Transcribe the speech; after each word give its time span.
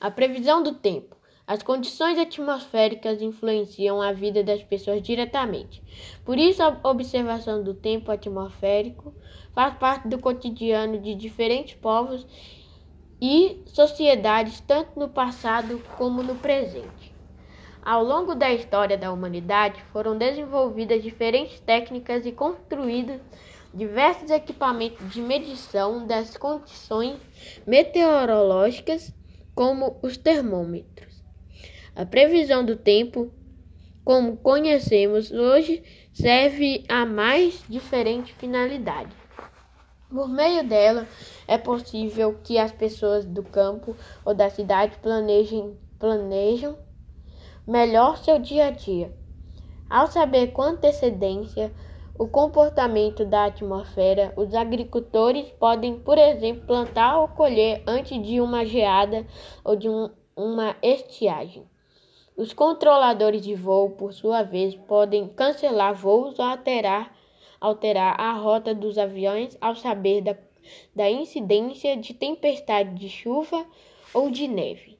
A 0.00 0.10
previsão 0.10 0.62
do 0.62 0.74
tempo. 0.74 1.16
As 1.44 1.62
condições 1.62 2.18
atmosféricas 2.18 3.20
influenciam 3.22 4.00
a 4.00 4.12
vida 4.12 4.44
das 4.44 4.62
pessoas 4.62 5.02
diretamente. 5.02 5.82
Por 6.24 6.38
isso, 6.38 6.62
a 6.62 6.78
observação 6.84 7.64
do 7.64 7.74
tempo 7.74 8.12
atmosférico 8.12 9.14
faz 9.54 9.74
parte 9.76 10.06
do 10.06 10.18
cotidiano 10.18 11.00
de 11.00 11.14
diferentes 11.14 11.74
povos 11.74 12.26
e 13.20 13.62
sociedades, 13.66 14.60
tanto 14.60 15.00
no 15.00 15.08
passado 15.08 15.82
como 15.96 16.22
no 16.22 16.36
presente. 16.36 17.12
Ao 17.82 18.04
longo 18.04 18.34
da 18.34 18.52
história 18.52 18.98
da 18.98 19.10
humanidade, 19.10 19.82
foram 19.92 20.16
desenvolvidas 20.16 21.02
diferentes 21.02 21.58
técnicas 21.60 22.26
e 22.26 22.30
construídos 22.30 23.20
diversos 23.72 24.30
equipamentos 24.30 25.10
de 25.10 25.20
medição 25.20 26.06
das 26.06 26.36
condições 26.36 27.18
meteorológicas, 27.66 29.12
como 29.58 29.98
os 30.02 30.16
termômetros. 30.16 31.20
A 31.96 32.06
previsão 32.06 32.64
do 32.64 32.76
tempo, 32.76 33.28
como 34.04 34.36
conhecemos 34.36 35.32
hoje, 35.32 35.82
serve 36.12 36.84
a 36.88 37.04
mais 37.04 37.64
diferentes 37.68 38.36
finalidades. 38.36 39.16
Por 40.08 40.28
meio 40.28 40.62
dela, 40.62 41.08
é 41.48 41.58
possível 41.58 42.38
que 42.44 42.56
as 42.56 42.70
pessoas 42.70 43.24
do 43.24 43.42
campo 43.42 43.96
ou 44.24 44.32
da 44.32 44.48
cidade 44.48 44.96
planejem, 44.98 45.76
planejam 45.98 46.78
melhor 47.66 48.16
seu 48.18 48.38
dia 48.38 48.66
a 48.66 48.70
dia. 48.70 49.12
Ao 49.90 50.06
saber 50.06 50.52
com 50.52 50.62
antecedência 50.62 51.72
o 52.18 52.26
comportamento 52.26 53.24
da 53.24 53.44
atmosfera, 53.44 54.32
os 54.36 54.52
agricultores 54.52 55.48
podem, 55.52 56.00
por 56.00 56.18
exemplo, 56.18 56.66
plantar 56.66 57.20
ou 57.20 57.28
colher 57.28 57.80
antes 57.86 58.20
de 58.20 58.40
uma 58.40 58.64
geada 58.66 59.24
ou 59.64 59.76
de 59.76 59.88
um, 59.88 60.10
uma 60.36 60.74
estiagem. 60.82 61.64
Os 62.36 62.52
controladores 62.52 63.40
de 63.40 63.54
voo, 63.54 63.90
por 63.90 64.12
sua 64.12 64.42
vez, 64.42 64.74
podem 64.74 65.28
cancelar 65.28 65.94
voos 65.94 66.40
ou 66.40 66.44
alterar, 66.44 67.16
alterar 67.60 68.20
a 68.20 68.32
rota 68.32 68.74
dos 68.74 68.98
aviões 68.98 69.56
ao 69.60 69.76
saber 69.76 70.20
da, 70.20 70.36
da 70.94 71.08
incidência 71.08 71.96
de 71.96 72.14
tempestade 72.14 72.96
de 72.96 73.08
chuva 73.08 73.64
ou 74.12 74.28
de 74.28 74.48
neve. 74.48 74.98